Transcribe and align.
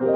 We 0.00 0.04
could 0.04 0.14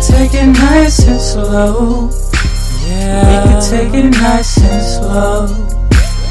take 0.00 0.32
it 0.32 0.46
nice 0.46 1.06
and 1.06 1.20
slow. 1.20 2.10
Yeah. 2.86 3.28
We 3.28 3.36
could 3.52 3.62
take 3.68 3.92
it 3.92 4.08
nice 4.10 4.56
and 4.56 4.82
slow. 4.82 5.68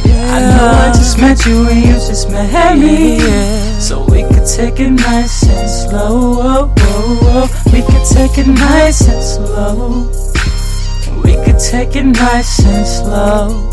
Yeah. 0.04 0.34
I 0.34 0.40
know 0.50 0.66
I 0.66 0.92
just 0.96 1.20
met 1.20 1.46
you 1.46 1.68
and 1.68 1.80
you 1.80 1.94
just 1.94 2.30
met 2.32 2.76
me. 2.76 3.18
Yeah. 3.18 3.78
So 3.78 4.04
we 4.06 4.24
could 4.24 4.48
take 4.48 4.80
it 4.80 4.90
nice 4.90 5.44
and 5.48 5.70
slow. 5.70 6.40
Oh, 6.42 6.74
oh, 6.76 7.20
oh. 7.22 7.48
We 7.72 7.82
could 7.84 8.06
take 8.10 8.40
it 8.40 8.48
nice 8.48 9.08
and 9.08 9.22
slow. 9.22 10.23
We 11.22 11.36
could 11.44 11.60
take 11.60 11.96
it 11.96 12.06
nice 12.06 12.60
and 12.66 12.88
slow. 12.88 13.70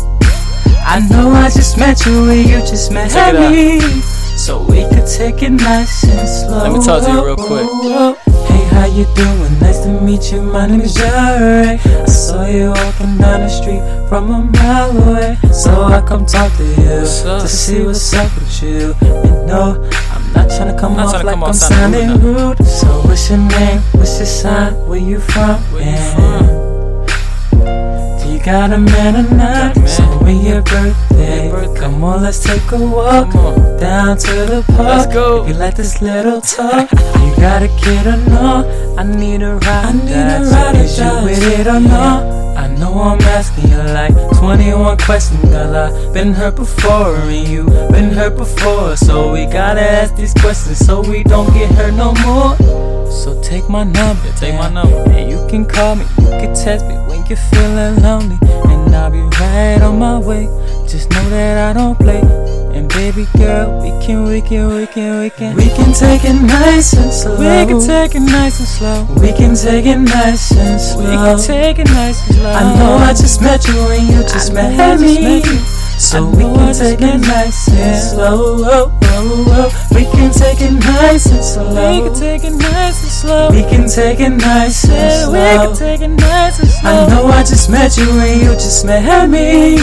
I 0.83 0.99
know 1.09 1.31
I 1.31 1.49
just 1.49 1.77
met 1.77 2.05
you 2.05 2.29
and 2.29 2.49
you 2.49 2.59
just 2.59 2.91
met 2.91 3.11
me. 3.49 3.79
So 4.37 4.61
we 4.63 4.83
could 4.89 5.05
take 5.05 5.43
it 5.43 5.51
nice 5.51 6.03
and 6.03 6.27
slow. 6.27 6.63
Let 6.63 6.71
me 6.73 6.79
talk 6.83 7.03
to 7.03 7.11
you 7.11 7.25
real 7.25 7.35
quick. 7.37 8.17
Hey, 8.47 8.65
how 8.75 8.85
you 8.85 9.05
doing? 9.15 9.59
Nice 9.59 9.79
to 9.83 10.01
meet 10.01 10.31
you. 10.31 10.41
My 10.41 10.65
name 10.65 10.81
is 10.81 10.95
Jerry. 10.95 11.79
I 11.79 12.05
saw 12.05 12.45
you 12.45 12.69
walking 12.69 13.17
down 13.17 13.41
the 13.41 13.49
street 13.49 13.81
from 14.09 14.31
a 14.31 14.39
mile 14.51 14.97
away. 14.97 15.37
So 15.53 15.83
I 15.83 16.01
come 16.01 16.25
talk 16.25 16.51
to 16.57 16.65
you 16.65 16.75
to 16.75 17.47
see 17.47 17.83
what's 17.85 18.13
up 18.13 18.33
with 18.35 18.63
you. 18.63 18.95
And 19.01 19.47
no, 19.47 19.89
I'm 20.09 20.33
not 20.33 20.49
trying 20.49 20.73
to 20.73 20.79
come 20.79 20.97
off 20.97 21.13
like 21.13 21.25
come 21.25 21.43
I'm 21.43 21.53
sounding 21.53 22.19
rude. 22.21 22.65
So 22.65 22.87
what's 23.03 23.29
your 23.29 23.37
name? 23.37 23.79
What's 23.93 24.17
your 24.17 24.25
sign? 24.25 24.73
Where 24.87 24.99
you 24.99 25.19
from? 25.19 25.61
Where 25.71 25.89
you 25.89 25.97
from? 26.15 26.60
You 28.31 28.39
got 28.39 28.71
a 28.71 28.77
man 28.77 29.25
or 29.25 29.35
not? 29.35 29.75
So 29.89 30.03
when 30.23 30.39
your 30.39 30.61
birthday, 30.61 31.51
come 31.75 32.01
on, 32.01 32.23
let's 32.23 32.41
take 32.41 32.71
a 32.71 32.77
walk 32.77 33.33
down 33.77 34.17
to 34.19 34.31
the 34.45 34.63
park. 34.67 34.79
Let's 34.79 35.13
go. 35.13 35.43
If 35.43 35.49
you 35.49 35.55
like 35.55 35.75
this 35.75 36.01
little 36.01 36.39
talk, 36.39 36.89
you 36.93 37.35
got 37.35 37.61
a 37.61 37.67
kid 37.77 38.07
or 38.07 38.15
no? 38.29 38.95
I 38.97 39.03
need 39.03 39.41
a 39.41 39.55
ride. 39.55 39.85
I 39.85 39.91
need 39.91 40.47
a 40.47 40.49
ride 40.49 40.75
Is 40.77 40.97
you 40.97 41.11
with 41.25 41.59
it 41.59 41.67
or 41.67 41.81
no? 41.81 42.55
I 42.57 42.67
know 42.69 42.93
I'm 43.01 43.19
asking 43.19 43.69
you 43.69 43.77
like 43.77 44.13
21 44.37 44.99
questions, 44.99 45.43
girl. 45.51 45.75
I've 45.75 46.13
been 46.13 46.31
hurt 46.31 46.55
before, 46.55 47.17
and 47.17 47.47
you 47.49 47.65
been 47.91 48.11
hurt 48.11 48.37
before. 48.37 48.95
So 48.95 49.33
we 49.33 49.45
gotta 49.45 49.81
ask 49.81 50.15
these 50.15 50.33
questions 50.35 50.77
so 50.77 51.01
we 51.01 51.23
don't 51.23 51.53
get 51.53 51.69
hurt 51.71 51.95
no 51.95 52.13
more. 52.23 52.55
So 53.11 53.41
take 53.43 53.67
my 53.67 53.83
number, 53.83 54.31
take 54.37 54.55
my 54.55 54.69
number. 54.69 54.95
and 55.11 55.29
you 55.29 55.45
can 55.49 55.65
call 55.65 55.95
me, 55.97 56.05
you 56.19 56.29
can 56.39 56.55
text 56.55 56.85
me 56.85 57.00
you're 57.31 57.37
feeling 57.37 57.95
lonely, 58.03 58.37
and 58.41 58.93
I'll 58.93 59.09
be 59.09 59.21
right 59.39 59.81
on 59.81 59.99
my 59.99 60.19
way. 60.19 60.47
Just 60.85 61.09
know 61.11 61.29
that 61.29 61.69
I 61.69 61.71
don't 61.71 61.97
play. 61.97 62.19
And 62.75 62.89
baby 62.89 63.25
girl, 63.37 63.79
we 63.81 63.89
can, 64.05 64.23
we 64.23 64.41
can, 64.41 64.67
we 64.67 64.85
can, 64.85 65.19
we 65.21 65.29
can. 65.29 65.55
We 65.55 65.69
can 65.69 65.93
take 65.93 66.25
it 66.25 66.33
nice 66.33 66.91
and 66.91 67.09
slow. 67.09 67.39
We 67.39 67.71
can 67.71 67.79
take 67.79 68.15
it 68.15 68.19
nice 68.19 68.59
and 68.59 68.67
slow. 68.67 69.07
We 69.21 69.31
can 69.31 69.55
take 69.55 69.85
it 69.85 69.97
nice 69.97 70.51
and 70.51 70.81
slow. 70.81 71.09
We 71.09 71.15
can 71.15 71.39
take 71.39 71.79
it 71.79 71.87
nice 71.87 72.19
and 72.27 72.35
slow. 72.35 72.51
I 72.51 72.75
know 72.75 72.95
I 72.97 73.13
just 73.13 73.41
met 73.41 73.65
you 73.65 73.79
and 73.79 74.07
you 74.09 74.21
just 74.23 74.51
I 74.51 74.55
met 74.55 74.75
know 74.75 74.91
I 74.91 74.97
just 74.97 75.15
me. 75.15 75.21
met 75.21 75.45
you. 75.45 75.80
So 76.01 76.25
we 76.25 76.41
can 76.41 76.73
take 76.73 76.99
it 76.99 77.17
nice 77.19 77.69
and 77.69 77.95
slow. 77.95 78.57
Oh, 78.65 78.99
oh, 79.03 79.45
oh. 79.49 79.87
We 79.95 80.03
can 80.05 80.31
take 80.33 80.59
it 80.59 80.71
nice 80.73 81.27
and 81.27 81.43
slow. 81.43 82.01
We 82.01 82.09
can 82.09 82.19
take 82.19 82.43
it 82.43 82.53
nice 82.57 83.03
and 83.03 83.11
slow. 83.11 83.51
We 83.51 83.61
can 83.61 83.87
take 83.87 84.19
it 84.19 84.29
nice 84.29 84.83
and 84.85 85.13
slow. 85.13 85.31
we 85.31 85.67
can 85.67 85.75
take 85.77 86.01
it 86.01 86.07
nice 86.07 86.59
and 86.59 86.69
slow. 86.69 86.89
I 86.89 87.07
know 87.07 87.25
I 87.27 87.43
just 87.43 87.69
met 87.69 87.97
you 87.97 88.09
and 88.19 88.41
you 88.41 88.51
just 88.53 88.83
met 88.83 89.29
me. 89.29 89.77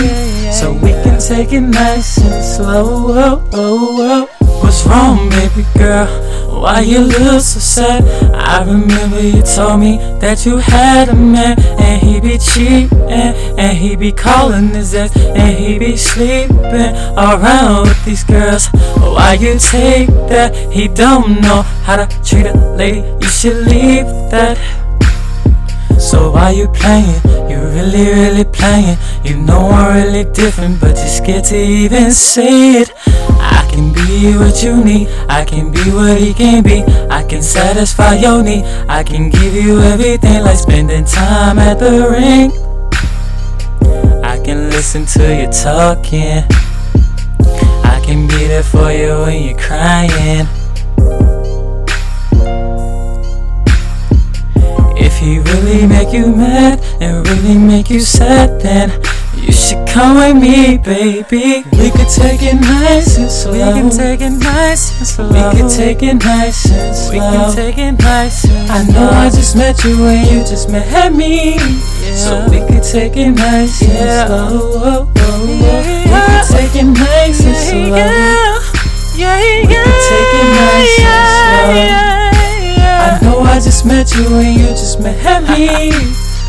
So 0.51 0.73
we 0.73 0.91
can 0.91 1.21
take 1.21 1.53
it 1.53 1.61
nice 1.61 2.19
and 2.19 2.45
slow. 2.45 3.13
Oh, 3.15 3.49
oh, 3.53 4.29
oh. 4.43 4.61
What's 4.61 4.85
wrong, 4.87 5.31
baby 5.31 5.65
girl? 5.79 6.28
Why 6.61 6.81
you 6.81 7.01
look 7.01 7.41
so 7.41 7.61
sad? 7.61 8.05
I 8.35 8.65
remember 8.65 9.21
you 9.21 9.43
told 9.43 9.79
me 9.79 9.99
that 10.19 10.45
you 10.45 10.57
had 10.57 11.09
a 11.09 11.15
man 11.15 11.55
and 11.79 12.03
he 12.03 12.21
be 12.21 12.37
cheating 12.37 12.91
and 13.09 13.79
he 13.79 13.95
be 13.95 14.11
calling 14.11 14.69
his 14.71 14.93
ex 14.93 15.17
and 15.17 15.57
he 15.57 15.79
be 15.79 15.97
sleeping 15.97 16.95
around 17.17 17.89
with 17.89 18.05
these 18.05 18.25
girls. 18.25 18.67
Why 18.99 19.35
you 19.41 19.57
take 19.59 20.09
that? 20.29 20.53
He 20.73 20.89
don't 20.89 21.41
know 21.41 21.63
how 21.87 22.05
to 22.05 22.07
treat 22.25 22.47
a 22.47 22.75
lady. 22.75 23.05
You 23.21 23.29
should 23.29 23.65
leave 23.67 24.07
that. 24.33 24.59
So 25.99 26.33
why 26.33 26.51
you 26.51 26.67
playing? 26.69 27.23
You 27.49 27.59
really, 27.59 28.07
really 28.11 28.45
playing. 28.45 28.99
You 29.23 29.37
know 29.37 29.69
I'm 29.71 29.95
really 29.95 30.25
different, 30.33 30.81
but 30.81 30.97
you're 30.97 31.07
scared 31.07 31.45
to 31.45 31.57
even 31.57 32.11
say 32.11 32.83
it. 32.83 32.91
I 33.79 33.81
can 33.81 33.93
be 33.93 34.37
what 34.37 34.61
you 34.61 34.83
need. 34.83 35.09
I 35.29 35.45
can 35.45 35.71
be 35.71 35.93
what 35.93 36.19
he 36.19 36.35
can 36.35 36.65
be. 36.65 36.83
I 37.09 37.23
can 37.23 37.41
satisfy 37.43 38.17
your 38.17 38.43
need. 38.43 38.65
I 38.89 39.05
can 39.05 39.31
give 39.31 39.55
you 39.55 39.79
everything, 39.81 40.43
like 40.43 40.59
spending 40.59 41.05
time 41.05 41.61
at 41.61 41.79
the 41.79 42.11
ring. 42.11 42.51
I 44.25 44.43
can 44.45 44.71
listen 44.71 45.07
to 45.07 45.23
you 45.33 45.47
talking. 45.47 46.43
I 47.85 48.03
can 48.05 48.27
be 48.27 48.49
there 48.49 48.65
for 48.65 48.91
you 48.91 49.17
when 49.23 49.45
you're 49.45 49.59
crying. 49.59 50.49
If 54.99 55.19
he 55.19 55.39
really 55.39 55.87
make 55.87 56.13
you 56.13 56.35
mad 56.35 56.81
and 57.01 57.25
really 57.29 57.57
make 57.57 57.91
you 57.91 58.01
sad, 58.01 58.61
then 58.61 58.91
you 59.49 59.55
should 59.55 59.89
come 59.89 60.17
with 60.19 60.37
me, 60.37 60.77
baby. 60.79 61.65
We 61.73 61.89
could 61.91 62.09
take 62.13 62.43
it 62.43 62.55
nice 62.61 63.17
and 63.17 63.31
slow. 63.31 63.53
We 63.53 63.59
can 63.59 63.89
take 63.91 64.21
it 64.21 64.31
nice 64.31 64.93
and 64.99 65.07
slow. 65.07 65.29
We 65.33 65.41
could 65.59 65.71
take 65.71 66.03
it 66.03 66.15
nice 66.23 66.71
and 66.71 66.95
slow. 66.95 67.13
We 67.13 67.19
can 67.19 67.57
take 67.57 67.79
it 67.79 67.93
nice 67.93 68.45
and 68.45 68.69
slow. 68.69 68.77
I 68.77 68.85
know 68.93 69.09
I 69.11 69.31
just 69.31 69.57
met 69.57 69.83
you 69.85 70.05
and 70.05 70.31
you 70.31 70.39
just 70.41 70.69
met 70.71 71.13
me. 71.15 71.57
So 72.19 72.45
we 72.51 72.59
could 72.67 72.83
take 72.83 73.17
it 73.17 73.31
nice 73.31 73.81
Yeah. 73.83 74.23
and 74.27 74.29
slow. 74.29 74.49
Oh, 74.51 75.13
oh, 75.15 75.17
oh. 75.21 75.47
Yeah. 75.49 76.43
We 76.43 76.49
could 76.49 76.57
take 76.57 76.75
it 76.83 76.85
nice 76.87 77.41
and 77.45 77.57
slow. 77.57 77.97
Yeah, 77.97 78.59
yeah, 79.17 79.61
We 79.61 79.75
could 79.75 80.03
take 80.09 80.35
it 80.41 80.49
nice 80.59 80.99
and 80.99 81.27
slow. 81.39 82.29
I 83.01 83.19
know 83.23 83.41
I 83.41 83.61
just 83.61 83.85
met 83.87 84.13
you 84.17 84.27
and 84.37 84.61
you 84.61 84.67
just 84.69 85.01
met 85.01 85.43
me. 85.57 85.91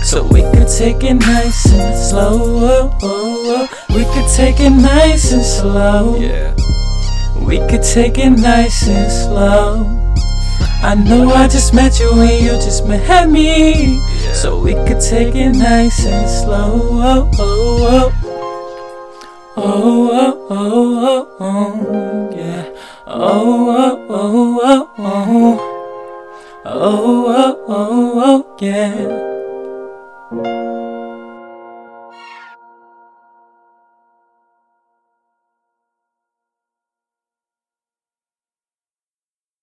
So 0.03 0.23
we 0.23 0.41
could 0.41 0.58
take 0.79 1.03
it 1.03 1.15
nice 1.15 1.69
and 1.73 1.93
slow. 1.97 2.39
Oh, 2.41 2.97
oh, 3.03 3.67
oh. 3.69 3.93
We 3.93 4.05
could 4.13 4.29
take 4.33 4.61
it 4.61 4.69
nice 4.69 5.33
and 5.33 5.43
slow. 5.43 6.17
Yeah. 6.17 6.55
We 7.45 7.57
could 7.67 7.83
take 7.83 8.17
it 8.17 8.29
nice 8.29 8.87
and 8.87 9.11
slow. 9.11 9.83
I 10.81 10.95
know 10.95 11.31
I 11.31 11.49
just 11.49 11.73
met 11.73 11.99
you 11.99 12.09
and 12.21 12.41
you 12.45 12.51
just 12.51 12.87
met 12.87 13.29
me. 13.29 13.97
Yeah. 13.97 14.33
So 14.33 14.57
we 14.61 14.73
could 14.87 15.01
take 15.01 15.35
it 15.35 15.51
nice 15.51 16.05
and 16.05 16.29
slow. 16.29 16.79
Oh, 16.81 17.29
oh, 17.39 17.87
oh. 17.91 18.13
Oh, 19.57 20.09
oh, 20.13 20.47
oh, 20.49 21.27
oh, 21.41 21.77
oh, 21.91 22.31
yeah. 22.33 22.69
Oh, 23.05 23.75
oh, 23.75 24.05
oh, 24.09 24.61
oh, 24.63 24.91
oh. 24.97 25.75
Oh, 26.65 27.25
oh, 27.27 27.65
oh, 27.67 28.23
oh, 28.23 28.57
yeah. 28.61 29.18